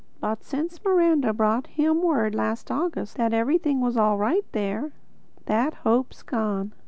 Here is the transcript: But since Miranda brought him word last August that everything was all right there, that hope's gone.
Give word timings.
But 0.19 0.43
since 0.43 0.83
Miranda 0.83 1.31
brought 1.31 1.67
him 1.67 2.01
word 2.01 2.33
last 2.33 2.71
August 2.71 3.17
that 3.17 3.35
everything 3.35 3.81
was 3.81 3.95
all 3.97 4.17
right 4.17 4.43
there, 4.51 4.93
that 5.45 5.75
hope's 5.75 6.23
gone. 6.23 6.73